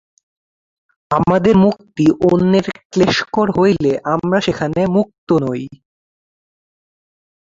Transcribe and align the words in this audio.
আমাদের 1.11 1.55
মুক্তি 1.57 2.05
অন্যের 2.29 2.67
ক্লেশকর 2.91 3.47
হইলে 3.57 3.91
আমরা 4.13 4.37
সেখানে 4.41 4.81
মুক্ত 4.95 5.29
নই। 5.43 5.63